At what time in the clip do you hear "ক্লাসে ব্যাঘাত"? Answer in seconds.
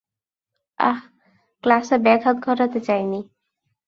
1.63-2.35